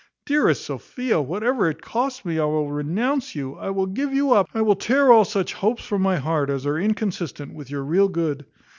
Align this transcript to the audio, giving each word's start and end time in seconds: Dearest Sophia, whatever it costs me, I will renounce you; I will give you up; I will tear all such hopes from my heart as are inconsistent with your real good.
Dearest 0.25 0.65
Sophia, 0.65 1.21
whatever 1.21 1.69
it 1.69 1.79
costs 1.83 2.25
me, 2.25 2.39
I 2.39 2.45
will 2.45 2.71
renounce 2.71 3.35
you; 3.35 3.53
I 3.57 3.69
will 3.69 3.85
give 3.85 4.11
you 4.11 4.33
up; 4.33 4.47
I 4.51 4.63
will 4.63 4.75
tear 4.75 5.11
all 5.11 5.25
such 5.25 5.53
hopes 5.53 5.85
from 5.85 6.01
my 6.01 6.17
heart 6.17 6.49
as 6.49 6.65
are 6.65 6.79
inconsistent 6.79 7.53
with 7.53 7.69
your 7.69 7.83
real 7.83 8.07
good. 8.07 8.45